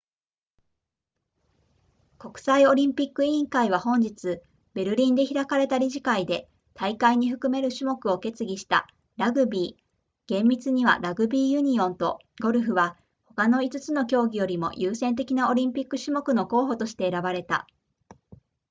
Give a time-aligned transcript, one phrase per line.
[2.17, 4.41] 国際オリンピック委員会は本日
[4.73, 8.87] ベルリンで開かれた理事会で大会に含める種目を決議した
[9.17, 9.83] ラグビー
[10.25, 17.67] 厳密にはラグビーユニオンとゴルフは他の5つの競技よりも優先的なオリンピック種目の候補として選ばれた